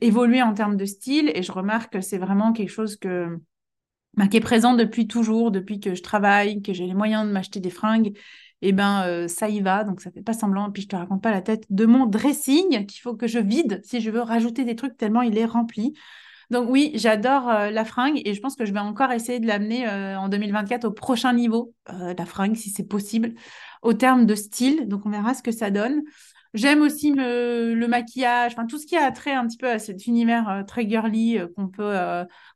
évoluer 0.00 0.42
en 0.42 0.54
termes 0.54 0.76
de 0.76 0.84
style. 0.84 1.30
Et 1.34 1.42
je 1.42 1.52
remarque 1.52 1.92
que 1.92 2.00
c'est 2.00 2.18
vraiment 2.18 2.52
quelque 2.52 2.70
chose 2.70 2.96
que, 2.96 3.38
bah, 4.14 4.26
qui 4.26 4.38
est 4.38 4.40
présent 4.40 4.74
depuis 4.74 5.06
toujours, 5.06 5.50
depuis 5.50 5.80
que 5.80 5.94
je 5.94 6.02
travaille, 6.02 6.62
que 6.62 6.72
j'ai 6.72 6.86
les 6.86 6.94
moyens 6.94 7.26
de 7.26 7.32
m'acheter 7.32 7.60
des 7.60 7.70
fringues. 7.70 8.16
Et 8.62 8.72
ben 8.72 9.04
euh, 9.06 9.26
ça 9.26 9.48
y 9.48 9.60
va, 9.60 9.84
donc 9.84 10.00
ça 10.02 10.10
fait 10.10 10.22
pas 10.22 10.34
semblant. 10.34 10.68
Et 10.68 10.72
puis 10.72 10.82
je 10.82 10.88
te 10.88 10.96
raconte 10.96 11.22
pas 11.22 11.30
la 11.30 11.40
tête 11.40 11.64
de 11.70 11.86
mon 11.86 12.06
dressing 12.06 12.86
qu'il 12.86 13.00
faut 13.00 13.14
que 13.14 13.26
je 13.26 13.38
vide 13.38 13.80
si 13.84 14.00
je 14.00 14.10
veux 14.10 14.20
rajouter 14.20 14.64
des 14.64 14.76
trucs 14.76 14.96
tellement 14.96 15.22
il 15.22 15.38
est 15.38 15.46
rempli. 15.46 15.94
Donc 16.50 16.68
oui, 16.68 16.90
j'adore 16.94 17.48
euh, 17.48 17.70
la 17.70 17.84
fringue 17.84 18.20
et 18.24 18.34
je 18.34 18.40
pense 18.40 18.56
que 18.56 18.64
je 18.64 18.72
vais 18.72 18.80
encore 18.80 19.12
essayer 19.12 19.38
de 19.38 19.46
l'amener 19.46 19.88
euh, 19.88 20.18
en 20.18 20.28
2024 20.28 20.84
au 20.84 20.90
prochain 20.90 21.32
niveau, 21.32 21.74
euh, 21.90 22.12
la 22.16 22.26
fringue, 22.26 22.56
si 22.56 22.70
c'est 22.70 22.88
possible, 22.88 23.34
au 23.82 23.92
terme 23.92 24.26
de 24.26 24.34
style. 24.34 24.88
Donc 24.88 25.06
on 25.06 25.10
verra 25.10 25.34
ce 25.34 25.42
que 25.42 25.52
ça 25.52 25.70
donne. 25.70 26.02
J'aime 26.52 26.82
aussi 26.82 27.12
le 27.14 27.86
maquillage, 27.86 28.52
enfin 28.52 28.66
tout 28.66 28.76
ce 28.76 28.84
qui 28.84 28.96
a 28.96 29.12
trait 29.12 29.32
un 29.32 29.46
petit 29.46 29.56
peu 29.56 29.70
à 29.70 29.78
cet 29.78 30.08
univers 30.08 30.64
très 30.66 30.88
girly 30.88 31.38
qu'on 31.54 31.68
peut 31.68 31.94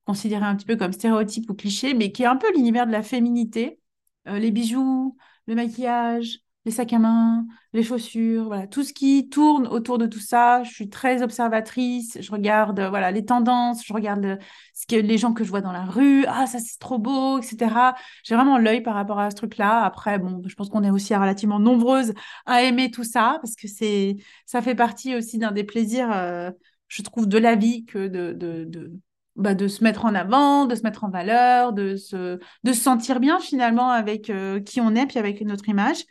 considérer 0.05 0.45
un 0.45 0.57
petit 0.57 0.67
peu 0.67 0.75
comme 0.75 0.93
stéréotype 0.93 1.49
ou 1.49 1.55
cliché, 1.55 1.95
mais 1.95 2.11
qui 2.11 2.25
est 2.25 2.27
un 2.27 2.35
peu 2.35 2.53
l'univers 2.55 2.89
de 2.89 2.93
la 2.93 3.05
féminité. 3.05 3.79
les 4.27 4.51
bijoux, 4.51 5.17
le 5.47 5.55
maquillage, 5.55 6.41
les 6.65 6.71
sacs 6.71 6.93
à 6.93 6.99
main, 6.99 7.47
les 7.73 7.83
chaussures, 7.83 8.45
voilà, 8.45 8.67
tout 8.67 8.83
ce 8.83 8.93
qui 8.93 9.29
tourne 9.29 9.67
autour 9.67 9.99
de 9.99 10.07
tout 10.07 10.21
ça. 10.21 10.63
Je 10.63 10.71
suis 10.71 10.89
très 10.89 11.23
observatrice, 11.23 12.19
je 12.21 12.31
regarde 12.33 12.81
voilà 12.81 13.11
les 13.11 13.25
tendances, 13.25 13.85
je 13.85 13.93
regarde 13.93 14.39
ce 14.73 14.87
que 14.87 14.97
les 14.97 15.19
gens 15.19 15.33
que 15.35 15.45
je 15.45 15.51
vois 15.51 15.61
dans 15.61 15.73
la 15.73 15.85
rue, 15.85 16.25
ah 16.27 16.47
ça 16.47 16.59
c'est 16.59 16.79
trop 16.79 16.99
beau, 16.99 17.39
etc. 17.39 17.95
J'ai 18.23 18.35
vraiment 18.35 18.59
l'œil 18.59 18.83
par 18.83 18.95
rapport 18.95 19.19
à 19.19 19.31
ce 19.31 19.37
truc-là. 19.37 19.85
Après, 19.85 20.19
bon, 20.19 20.43
je 20.47 20.55
pense 20.55 20.71
qu'on 20.71 20.85
est 20.85 20.91
aussi 20.91 21.15
relativement 21.15 21.59
nombreuses 21.59 22.15
à 22.47 22.63
aimer 22.63 22.91
tout 22.91 23.05
ça 23.05 23.39
parce 23.43 23.57
que 23.57 23.69
c'est 23.69 24.17
ça 24.47 24.63
fait 24.63 24.75
partie 24.75 25.15
aussi 25.17 25.39
d'un 25.39 25.53
des 25.53 25.65
plaisirs, 25.65 26.11
euh, 26.13 26.51
je 26.89 27.03
trouve, 27.03 27.29
de 27.29 27.39
la 27.39 27.57
vie 27.57 27.85
que 27.85 28.09
de, 28.09 28.33
de, 28.33 28.65
de 28.65 28.93
bah, 29.37 29.55
de 29.55 29.67
se 29.69 29.83
mettre 29.83 30.05
en 30.05 30.15
avant, 30.15 30.67
de 30.67 30.75
se 30.75 30.83
mettre 30.83 31.05
en 31.05 31.11
valeur, 31.11 31.73
de 31.73 31.97
se, 31.97 32.39
de 32.63 32.73
se 32.73 32.81
sentir 32.81 33.19
bien 33.21 33.41
finalement 33.41 33.91
avec 33.91 34.31
euh, 34.31 34.61
qui 34.61 34.81
on 34.81 34.95
est, 34.95 35.07
puis 35.07 35.19
avec 35.19 35.41
notre 35.43 35.69
image. 35.69 36.05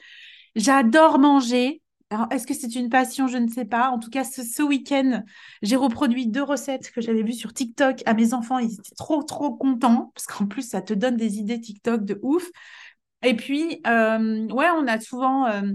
J'adore 0.55 1.19
manger. 1.19 1.81
Alors, 2.09 2.27
est-ce 2.31 2.45
que 2.45 2.53
c'est 2.53 2.75
une 2.75 2.89
passion? 2.89 3.27
Je 3.27 3.37
ne 3.37 3.47
sais 3.47 3.65
pas. 3.65 3.89
En 3.89 3.97
tout 3.97 4.09
cas, 4.09 4.23
ce, 4.23 4.61
week-end, 4.61 5.23
j'ai 5.63 5.75
reproduit 5.75 6.27
deux 6.27 6.43
recettes 6.43 6.91
que 6.91 7.01
j'avais 7.01 7.23
vues 7.23 7.33
sur 7.33 7.53
TikTok 7.53 8.03
à 8.05 8.13
mes 8.13 8.33
enfants. 8.33 8.59
Ils 8.59 8.73
étaient 8.73 8.95
trop, 8.95 9.23
trop 9.23 9.55
contents 9.55 10.11
parce 10.13 10.27
qu'en 10.27 10.45
plus, 10.45 10.69
ça 10.69 10.81
te 10.81 10.93
donne 10.93 11.17
des 11.17 11.39
idées 11.39 11.59
TikTok 11.59 12.05
de 12.05 12.19
ouf. 12.21 12.49
Et 13.23 13.35
puis, 13.35 13.81
euh, 13.87 14.47
ouais, 14.49 14.69
on 14.77 14.87
a 14.87 14.99
souvent... 14.99 15.47
Euh, 15.47 15.73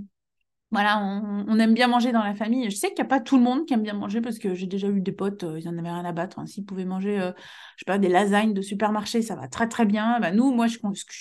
voilà, 0.71 0.99
on, 1.01 1.59
aime 1.59 1.73
bien 1.73 1.89
manger 1.89 2.13
dans 2.13 2.23
la 2.23 2.35
famille. 2.35 2.71
Je 2.71 2.77
sais 2.77 2.89
qu'il 2.89 2.97
n'y 2.97 3.07
a 3.07 3.09
pas 3.09 3.21
tout 3.21 3.39
le 3.39 3.43
monde 3.43 3.65
qui 3.65 3.73
aime 3.73 3.83
bien 3.83 3.95
manger 3.95 4.21
parce 4.21 4.39
que 4.39 4.55
j'ai 4.55 4.67
déjà 4.67 4.89
eu 4.89 5.01
des 5.01 5.13
potes, 5.13 5.45
euh, 5.45 5.59
ils 5.59 5.65
n'en 5.65 5.79
avaient 5.79 5.91
rien 5.91 6.05
à 6.05 6.13
battre. 6.13 6.39
Hein. 6.39 6.47
S'ils 6.47 6.67
pouvaient 6.67 6.85
manger, 6.85 7.19
euh, 7.19 7.33
je 7.77 7.85
sais 7.85 7.87
pas, 7.87 7.97
des 7.97 8.09
lasagnes 8.09 8.53
de 8.53 8.61
supermarché, 8.61 9.23
ça 9.23 9.35
va 9.35 9.49
très 9.49 9.67
très 9.67 9.87
bien. 9.87 10.21
Bah, 10.21 10.31
nous, 10.31 10.53
moi, 10.53 10.67
je, 10.67 10.77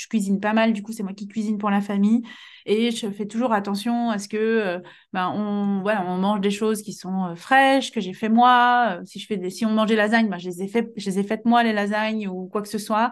cuisine 0.09 0.41
pas 0.41 0.51
mal, 0.51 0.73
du 0.73 0.83
coup, 0.83 0.91
c'est 0.91 1.03
moi 1.03 1.13
qui 1.13 1.29
cuisine 1.29 1.57
pour 1.57 1.69
la 1.69 1.79
famille. 1.79 2.23
Et 2.65 2.91
je 2.91 3.09
fais 3.09 3.25
toujours 3.25 3.53
attention 3.53 4.09
à 4.09 4.17
ce 4.19 4.27
que 4.27 4.35
euh, 4.37 4.79
bah, 5.13 5.31
on, 5.33 5.79
voilà, 5.81 6.03
on 6.05 6.17
mange 6.17 6.41
des 6.41 6.51
choses 6.51 6.81
qui 6.81 6.91
sont 6.91 7.33
fraîches, 7.37 7.91
que 7.93 8.01
j'ai 8.01 8.13
fait 8.13 8.29
moi. 8.29 8.99
si, 9.05 9.17
je 9.19 9.27
fais 9.27 9.37
des, 9.37 9.49
si 9.49 9.65
on 9.65 9.71
mange 9.71 9.87
des 9.87 9.95
lasagnes, 9.95 10.27
bah, 10.27 10.39
je, 10.39 10.49
les 10.49 10.63
ai 10.63 10.67
fait, 10.67 10.91
je 10.97 11.09
les 11.09 11.19
ai 11.19 11.23
faites 11.23 11.45
moi, 11.45 11.63
les 11.63 11.73
lasagnes 11.73 12.27
ou 12.27 12.47
quoi 12.47 12.61
que 12.61 12.67
ce 12.67 12.79
soit. 12.79 13.11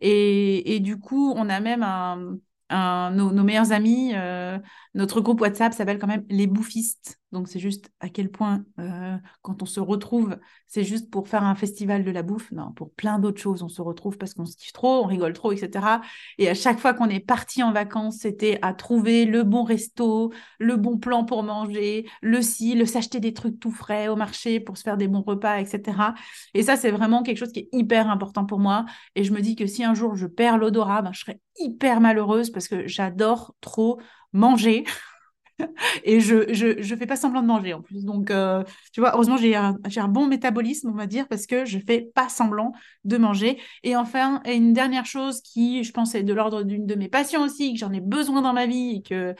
Et, 0.00 0.74
et 0.74 0.80
du 0.80 0.98
coup, 0.98 1.32
on 1.36 1.48
a 1.48 1.60
même 1.60 1.84
un 1.84 2.38
nos, 2.70 3.44
meilleurs 3.44 3.72
amis, 3.72 4.12
euh, 4.14 4.58
notre 4.94 5.20
groupe 5.20 5.40
WhatsApp 5.40 5.72
s'appelle 5.72 5.98
quand 5.98 6.06
même 6.06 6.24
les 6.28 6.46
bouffistes. 6.46 7.18
Donc 7.30 7.48
c'est 7.48 7.58
juste 7.58 7.90
à 8.00 8.08
quel 8.08 8.30
point 8.30 8.64
euh, 8.78 9.16
quand 9.42 9.62
on 9.62 9.66
se 9.66 9.80
retrouve, 9.80 10.38
c'est 10.66 10.84
juste 10.84 11.10
pour 11.10 11.28
faire 11.28 11.44
un 11.44 11.54
festival 11.54 12.02
de 12.02 12.10
la 12.10 12.22
bouffe. 12.22 12.50
Non, 12.52 12.72
pour 12.72 12.90
plein 12.92 13.18
d'autres 13.18 13.40
choses, 13.40 13.62
on 13.62 13.68
se 13.68 13.82
retrouve 13.82 14.16
parce 14.16 14.32
qu'on 14.32 14.46
se 14.46 14.56
kiffe 14.56 14.72
trop, 14.72 15.02
on 15.02 15.06
rigole 15.06 15.34
trop, 15.34 15.52
etc. 15.52 16.00
Et 16.38 16.48
à 16.48 16.54
chaque 16.54 16.78
fois 16.78 16.94
qu'on 16.94 17.08
est 17.08 17.20
parti 17.20 17.62
en 17.62 17.72
vacances, 17.72 18.18
c'était 18.20 18.58
à 18.62 18.72
trouver 18.72 19.26
le 19.26 19.42
bon 19.42 19.62
resto, 19.62 20.32
le 20.58 20.76
bon 20.76 20.96
plan 20.96 21.24
pour 21.24 21.42
manger, 21.42 22.08
le 22.22 22.40
si, 22.40 22.74
le 22.74 22.86
s'acheter 22.86 23.20
des 23.20 23.34
trucs 23.34 23.60
tout 23.60 23.72
frais 23.72 24.08
au 24.08 24.16
marché 24.16 24.58
pour 24.58 24.78
se 24.78 24.82
faire 24.82 24.96
des 24.96 25.08
bons 25.08 25.22
repas, 25.22 25.60
etc. 25.60 26.14
Et 26.54 26.62
ça, 26.62 26.76
c'est 26.76 26.90
vraiment 26.90 27.22
quelque 27.22 27.38
chose 27.38 27.52
qui 27.52 27.60
est 27.60 27.68
hyper 27.72 28.08
important 28.08 28.46
pour 28.46 28.58
moi. 28.58 28.86
Et 29.14 29.24
je 29.24 29.32
me 29.32 29.40
dis 29.40 29.54
que 29.54 29.66
si 29.66 29.84
un 29.84 29.94
jour 29.94 30.16
je 30.16 30.26
perds 30.26 30.56
l'odorat, 30.56 31.02
ben, 31.02 31.12
je 31.12 31.20
serais 31.20 31.40
hyper 31.58 32.00
malheureuse 32.00 32.50
parce 32.50 32.68
que 32.68 32.86
j'adore 32.86 33.54
trop 33.60 34.00
manger. 34.32 34.84
et 36.04 36.20
je, 36.20 36.52
je, 36.52 36.82
je, 36.82 36.94
fais 36.94 37.06
pas 37.06 37.16
semblant 37.16 37.42
de 37.42 37.46
manger 37.46 37.74
en 37.74 37.82
plus. 37.82 38.04
Donc, 38.04 38.30
euh, 38.30 38.62
tu 38.92 39.00
vois, 39.00 39.12
heureusement, 39.14 39.36
j'ai 39.36 39.54
un, 39.56 39.76
un, 39.96 40.08
bon 40.08 40.26
métabolisme, 40.26 40.90
on 40.90 40.94
va 40.94 41.06
dire, 41.06 41.28
parce 41.28 41.46
que 41.46 41.64
je 41.64 41.78
fais 41.78 42.10
pas 42.14 42.28
semblant 42.28 42.72
de 43.04 43.16
manger. 43.16 43.60
Et 43.82 43.96
enfin, 43.96 44.40
une 44.46 44.72
dernière 44.72 45.06
chose 45.06 45.40
qui, 45.40 45.84
je 45.84 45.92
pense, 45.92 46.14
est 46.14 46.22
de 46.22 46.32
l'ordre 46.32 46.62
d'une 46.62 46.86
de 46.86 46.94
mes 46.94 47.08
passions 47.08 47.42
aussi, 47.42 47.72
que 47.72 47.78
j'en 47.78 47.92
ai 47.92 48.00
besoin 48.00 48.42
dans 48.42 48.52
ma 48.52 48.66
vie 48.66 48.96
et 48.96 49.02
que 49.02 49.34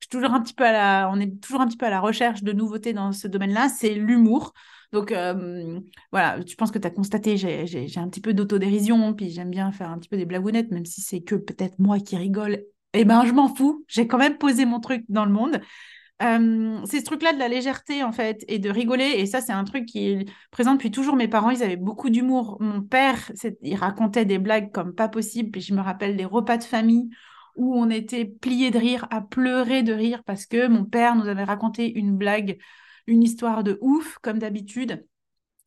je 0.00 0.06
suis 0.06 0.10
toujours 0.10 0.32
un 0.32 0.40
petit 0.40 0.54
peu 0.54 0.64
à 0.64 0.72
la, 0.72 1.10
on 1.12 1.20
est 1.20 1.40
toujours 1.40 1.60
un 1.60 1.66
petit 1.66 1.76
peu 1.76 1.86
à 1.86 1.90
la 1.90 2.00
recherche 2.00 2.42
de 2.42 2.52
nouveautés 2.52 2.92
dans 2.92 3.12
ce 3.12 3.28
domaine-là, 3.28 3.68
c'est 3.68 3.94
l'humour. 3.94 4.52
Donc 4.92 5.12
euh, 5.12 5.78
voilà, 6.10 6.40
je 6.44 6.54
pense 6.56 6.70
que 6.70 6.78
tu 6.78 6.86
as 6.86 6.90
constaté, 6.90 7.36
j'ai 7.36 7.98
un 7.98 8.08
petit 8.08 8.20
peu 8.20 8.34
d'autodérision, 8.34 9.14
puis 9.14 9.30
j'aime 9.30 9.50
bien 9.50 9.70
faire 9.72 9.90
un 9.90 9.98
petit 9.98 10.08
peu 10.08 10.16
des 10.16 10.26
blagounettes, 10.26 10.70
même 10.72 10.86
si 10.86 11.00
c'est 11.00 11.20
que 11.20 11.36
peut-être 11.36 11.78
moi 11.78 12.00
qui 12.00 12.16
rigole 12.16 12.64
eh 12.92 13.04
ben, 13.04 13.24
je 13.24 13.32
m'en 13.32 13.54
fous. 13.54 13.84
J'ai 13.88 14.06
quand 14.06 14.18
même 14.18 14.38
posé 14.38 14.64
mon 14.64 14.80
truc 14.80 15.04
dans 15.08 15.24
le 15.24 15.32
monde. 15.32 15.60
Euh, 16.22 16.80
c'est 16.84 17.00
ce 17.00 17.04
truc-là 17.04 17.32
de 17.32 17.38
la 17.38 17.48
légèreté, 17.48 18.04
en 18.04 18.12
fait, 18.12 18.44
et 18.48 18.58
de 18.58 18.68
rigoler. 18.68 19.14
Et 19.16 19.26
ça, 19.26 19.40
c'est 19.40 19.52
un 19.52 19.64
truc 19.64 19.86
qui 19.86 20.08
est 20.08 20.26
présent 20.50 20.74
depuis 20.74 20.90
toujours. 20.90 21.16
Mes 21.16 21.28
parents, 21.28 21.50
ils 21.50 21.62
avaient 21.62 21.76
beaucoup 21.76 22.10
d'humour. 22.10 22.58
Mon 22.60 22.82
père, 22.82 23.32
il 23.62 23.76
racontait 23.76 24.24
des 24.26 24.38
blagues 24.38 24.70
comme 24.72 24.94
pas 24.94 25.08
possible. 25.08 25.50
Puis 25.50 25.62
je 25.62 25.74
me 25.74 25.80
rappelle 25.80 26.16
des 26.16 26.24
repas 26.24 26.58
de 26.58 26.64
famille 26.64 27.10
où 27.56 27.74
on 27.74 27.90
était 27.90 28.24
pliés 28.24 28.70
de 28.70 28.78
rire, 28.78 29.06
à 29.10 29.20
pleurer 29.20 29.82
de 29.82 29.92
rire, 29.92 30.22
parce 30.24 30.46
que 30.46 30.66
mon 30.68 30.84
père 30.84 31.16
nous 31.16 31.26
avait 31.26 31.44
raconté 31.44 31.90
une 31.98 32.16
blague, 32.16 32.58
une 33.06 33.22
histoire 33.22 33.64
de 33.64 33.78
ouf, 33.80 34.18
comme 34.22 34.38
d'habitude. 34.38 35.04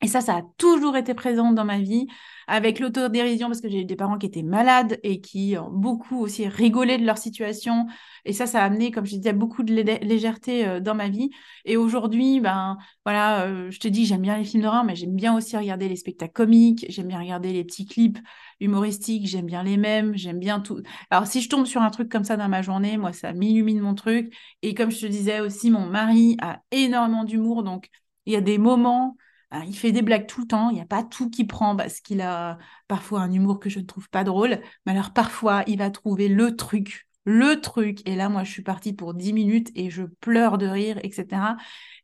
Et 0.03 0.07
ça, 0.07 0.19
ça 0.19 0.35
a 0.37 0.41
toujours 0.57 0.97
été 0.97 1.13
présent 1.13 1.53
dans 1.53 1.63
ma 1.63 1.79
vie, 1.79 2.07
avec 2.47 2.81
l'autodérision, 2.81 3.47
parce 3.47 3.61
que 3.61 3.69
j'ai 3.69 3.81
eu 3.81 3.85
des 3.85 3.95
parents 3.95 4.17
qui 4.17 4.25
étaient 4.25 4.43
malades 4.43 4.99
et 5.01 5.21
qui 5.21 5.55
ont 5.57 5.71
beaucoup 5.71 6.19
aussi 6.19 6.45
rigolé 6.45 6.97
de 6.97 7.05
leur 7.05 7.17
situation. 7.17 7.87
Et 8.25 8.33
ça, 8.33 8.45
ça 8.45 8.61
a 8.61 8.65
amené, 8.65 8.91
comme 8.91 9.05
je 9.05 9.15
disais, 9.15 9.31
beaucoup 9.31 9.63
de 9.63 9.73
légèreté 9.73 10.67
euh, 10.67 10.79
dans 10.81 10.93
ma 10.93 11.07
vie. 11.07 11.29
Et 11.63 11.77
aujourd'hui, 11.77 12.41
ben 12.41 12.77
voilà, 13.05 13.43
euh, 13.45 13.71
je 13.71 13.79
te 13.79 13.87
dis, 13.87 14.05
j'aime 14.05 14.21
bien 14.21 14.37
les 14.37 14.43
films 14.43 14.63
d'horreur, 14.63 14.83
mais 14.83 14.95
j'aime 14.97 15.15
bien 15.15 15.35
aussi 15.37 15.55
regarder 15.55 15.87
les 15.87 15.95
spectacles 15.95 16.33
comiques, 16.33 16.85
j'aime 16.89 17.07
bien 17.07 17.19
regarder 17.19 17.53
les 17.53 17.63
petits 17.63 17.85
clips 17.85 18.19
humoristiques, 18.59 19.25
j'aime 19.25 19.45
bien 19.45 19.63
les 19.63 19.77
mêmes, 19.77 20.17
j'aime 20.17 20.39
bien 20.39 20.59
tout. 20.59 20.81
Alors, 21.11 21.27
si 21.27 21.41
je 21.41 21.47
tombe 21.47 21.65
sur 21.65 21.81
un 21.81 21.89
truc 21.91 22.09
comme 22.11 22.25
ça 22.25 22.35
dans 22.35 22.49
ma 22.49 22.61
journée, 22.61 22.97
moi, 22.97 23.13
ça 23.13 23.31
m'illumine 23.31 23.79
mon 23.79 23.95
truc. 23.95 24.33
Et 24.63 24.73
comme 24.73 24.91
je 24.91 24.99
te 24.99 25.05
disais 25.05 25.39
aussi, 25.39 25.71
mon 25.71 25.85
mari 25.85 26.35
a 26.41 26.59
énormément 26.71 27.23
d'humour, 27.23 27.63
donc 27.63 27.87
il 28.25 28.33
y 28.33 28.35
a 28.35 28.41
des 28.41 28.57
moments 28.57 29.15
ah, 29.55 29.63
il 29.67 29.77
fait 29.77 29.91
des 29.91 30.01
blagues 30.01 30.25
tout 30.25 30.41
le 30.41 30.47
temps, 30.47 30.71
il 30.71 30.75
n'y 30.75 30.81
a 30.81 30.85
pas 30.85 31.03
tout 31.03 31.29
qui 31.29 31.45
prend 31.45 31.75
parce 31.75 32.01
qu'il 32.01 32.21
a 32.21 32.57
parfois 32.87 33.21
un 33.21 33.31
humour 33.31 33.59
que 33.59 33.69
je 33.69 33.77
ne 33.79 33.85
trouve 33.85 34.09
pas 34.09 34.23
drôle, 34.23 34.59
mais 34.85 34.93
alors 34.93 35.13
parfois 35.13 35.63
il 35.67 35.77
va 35.77 35.91
trouver 35.91 36.27
le 36.27 36.55
truc, 36.55 37.07
le 37.25 37.61
truc, 37.61 37.99
et 38.07 38.15
là 38.15 38.29
moi 38.29 38.43
je 38.43 38.51
suis 38.51 38.63
partie 38.63 38.93
pour 38.93 39.13
10 39.13 39.31
minutes 39.31 39.69
et 39.75 39.91
je 39.91 40.03
pleure 40.03 40.57
de 40.57 40.65
rire, 40.65 40.99
etc. 41.03 41.55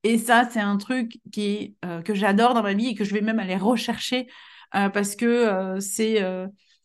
Et 0.03 0.19
ça 0.19 0.47
c'est 0.51 0.59
un 0.59 0.77
truc 0.77 1.19
euh, 1.83 2.01
que 2.03 2.13
j'adore 2.13 2.53
dans 2.53 2.61
ma 2.61 2.75
vie 2.75 2.89
et 2.89 2.95
que 2.95 3.03
je 3.03 3.15
vais 3.15 3.21
même 3.21 3.39
aller 3.39 3.57
rechercher 3.57 4.27
euh, 4.75 4.89
parce 4.89 5.15
que 5.15 5.25
euh, 5.25 5.79
c'est 5.79 6.21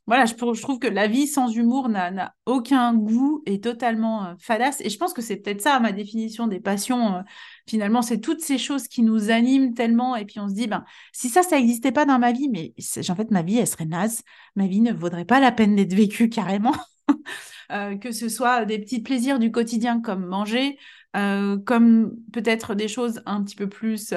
voilà, 0.06 0.26
je, 0.26 0.34
trouve 0.34 0.78
que 0.78 0.86
la 0.86 1.06
vie 1.06 1.26
sans 1.26 1.48
humour 1.48 1.88
n'a 1.88 2.34
aucun 2.44 2.94
goût 2.94 3.42
et 3.46 3.60
totalement 3.60 4.26
euh, 4.26 4.34
fadasse. 4.38 4.82
Et 4.82 4.90
je 4.90 4.98
pense 4.98 5.14
que 5.14 5.22
c'est 5.22 5.36
peut-être 5.36 5.62
ça 5.62 5.80
ma 5.80 5.92
définition 5.92 6.46
des 6.46 6.60
passions. 6.60 7.16
Euh, 7.16 7.22
finalement, 7.66 8.02
c'est 8.02 8.20
toutes 8.20 8.42
ces 8.42 8.58
choses 8.58 8.86
qui 8.86 9.02
nous 9.02 9.30
animent 9.30 9.72
tellement. 9.72 10.14
Et 10.14 10.26
puis 10.26 10.40
on 10.40 10.48
se 10.48 10.54
dit, 10.54 10.66
ben, 10.66 10.84
si 11.12 11.30
ça, 11.30 11.42
ça 11.42 11.56
n'existait 11.56 11.92
pas 11.92 12.04
dans 12.04 12.18
ma 12.18 12.32
vie, 12.32 12.50
mais 12.50 12.74
en 13.08 13.14
fait, 13.16 13.30
ma 13.30 13.42
vie, 13.42 13.56
elle 13.58 13.66
serait 13.66 13.86
naze. 13.86 14.22
Ma 14.56 14.66
vie 14.66 14.82
ne 14.82 14.92
vaudrait 14.92 15.24
pas 15.24 15.40
la 15.40 15.52
peine 15.52 15.74
d'être 15.74 15.94
vécue 15.94 16.28
carrément. 16.28 16.74
Euh, 17.72 17.96
que 17.96 18.12
ce 18.12 18.28
soit 18.28 18.66
des 18.66 18.78
petits 18.78 19.00
plaisirs 19.00 19.38
du 19.38 19.50
quotidien 19.50 20.02
comme 20.02 20.26
manger, 20.26 20.78
comme 21.14 22.14
peut-être 22.30 22.74
des 22.74 22.88
choses 22.88 23.22
un 23.24 23.42
petit 23.42 23.56
peu 23.56 23.70
plus 23.70 24.12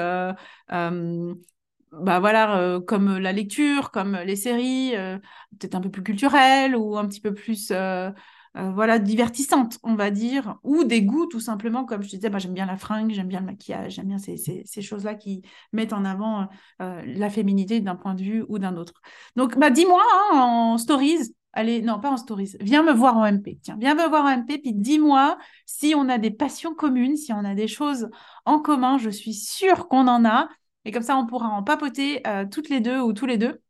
bah 1.92 2.20
voilà, 2.20 2.60
euh, 2.60 2.82
comme 2.82 3.18
la 3.18 3.32
lecture, 3.32 3.92
comme 3.92 4.18
les 4.18 4.36
séries, 4.36 4.96
euh, 4.96 5.18
peut-être 5.60 5.76
un 5.76 5.82
peu 5.82 5.90
plus 5.90 6.04
culturelles 6.04 6.76
ou 6.76 6.98
un 6.98 7.08
petit 7.08 7.22
peu 7.22 7.34
plus 7.34 7.72
euh, 7.72 8.12
voilà, 8.54 8.98
divertissantes, 9.00 9.78
on 9.84 9.96
va 9.96 10.10
dire, 10.10 10.58
ou 10.64 10.84
des 10.84 11.04
goûts 11.04 11.28
tout 11.28 11.40
simplement, 11.40 11.86
comme 11.86 12.02
je 12.02 12.10
disais, 12.10 12.30
bah, 12.30 12.40
j'aime 12.40 12.54
bien 12.56 12.66
la 12.66 12.76
fringue, 12.76 13.12
j'aime 13.12 13.28
bien 13.28 13.40
le 13.40 13.46
maquillage, 13.46 13.94
j'aime 13.94 14.08
bien 14.08 14.18
ces, 14.18 14.36
ces, 14.38 14.82
choses-là 14.82 15.14
qui 15.14 15.44
mettent 15.74 15.94
en 15.94 16.04
avant 16.06 16.48
la 16.80 17.30
féminité 17.30 17.80
d'un 17.82 17.96
point 17.96 18.16
de 18.16 18.24
vue 18.24 18.44
ou 18.48 18.58
d'un 18.58 18.76
autre. 18.76 18.94
Donc, 19.36 19.58
bah, 19.60 19.70
dis-moi 19.70 20.02
hein, 20.02 20.38
en 20.40 20.78
stories, 20.80 21.36
allez, 21.54 21.84
non, 21.84 22.00
pas 22.00 22.10
en 22.10 22.18
stories, 22.18 22.56
viens 22.60 22.82
me 22.82 22.94
voir 22.94 23.18
en 23.18 23.26
MP, 23.26 23.60
tiens, 23.62 23.78
viens 23.80 23.94
me 23.94 24.08
voir 24.10 24.26
en 24.26 24.30
MP, 24.30 24.58
puis 24.60 24.74
dis-moi 24.74 25.38
si 25.68 25.94
on 25.96 26.10
a 26.10 26.18
des 26.18 26.32
passions 26.32 26.74
communes, 26.74 27.16
si 27.16 27.34
on 27.34 27.46
a 27.46 27.54
des 27.54 27.68
choses 27.68 28.10
en 28.46 28.60
commun, 28.60 28.98
je 28.98 29.12
suis 29.12 29.36
sûre 29.36 29.88
qu'on 29.88 30.08
en 30.08 30.26
a. 30.26 30.50
Et 30.88 30.92
comme 30.92 31.04
ça, 31.04 31.18
on 31.18 31.26
pourra 31.26 31.50
en 31.50 31.64
papoter 31.64 32.26
euh, 32.26 32.46
toutes 32.50 32.70
les 32.70 32.80
deux 32.80 33.02
ou 33.02 33.12
tous 33.12 33.26
les 33.26 33.38
deux. 33.38 33.62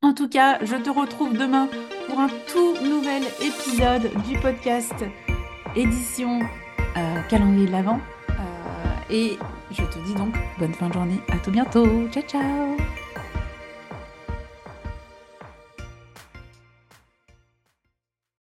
En 0.00 0.14
tout 0.14 0.26
cas, 0.26 0.58
je 0.64 0.74
te 0.76 0.88
retrouve 0.88 1.36
demain 1.36 1.68
pour 2.08 2.18
un 2.18 2.28
tout 2.48 2.74
nouvel 2.82 3.22
épisode 3.42 4.10
du 4.26 4.38
podcast 4.38 4.94
édition 5.76 6.40
euh, 6.96 7.22
calendrier 7.28 7.66
de 7.66 7.72
l'Avent. 7.72 8.00
Euh, 8.30 8.34
et 9.10 9.38
je 9.70 9.82
te 9.82 9.98
dis 10.06 10.14
donc 10.14 10.34
bonne 10.58 10.72
fin 10.72 10.88
de 10.88 10.94
journée. 10.94 11.20
À 11.28 11.36
tout 11.36 11.50
bientôt. 11.50 12.08
Ciao, 12.08 12.22
ciao. 12.22 12.76